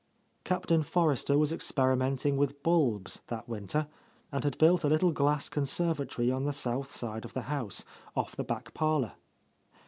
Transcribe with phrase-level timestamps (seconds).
[0.43, 3.85] Captain Forrester was ex perimenting with bulbs that winter,
[4.31, 7.85] and had built a little glass conservatory on the south side of the house,
[8.15, 9.11] off the back parlour.